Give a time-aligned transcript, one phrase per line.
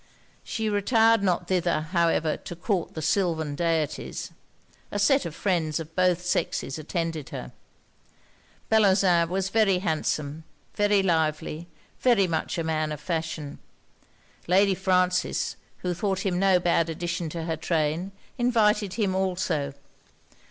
[0.43, 4.31] She retired not thither, however, to court the sylvan deities:
[4.91, 7.51] a set of friends of both sexes attended her.
[8.71, 10.43] Bellozane was very handsome,
[10.73, 11.67] very lively,
[11.99, 13.59] very much a man of fashion:
[14.47, 19.75] Lady Frances, who thought him no bad addition to her train, invited him also.